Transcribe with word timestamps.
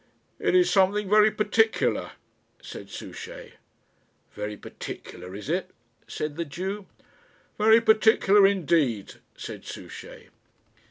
"It 0.39 0.55
is 0.55 0.67
something 0.67 1.07
very 1.07 1.29
particular," 1.29 2.13
said 2.59 2.89
Souchey. 2.89 3.53
"Very 4.33 4.57
particular 4.57 5.35
is 5.35 5.47
it?" 5.47 5.69
said 6.07 6.37
the 6.37 6.43
Jew. 6.45 6.87
"Very 7.59 7.81
particular 7.81 8.47
indeed." 8.47 9.13
said 9.37 9.63
Souchey. 9.63 10.29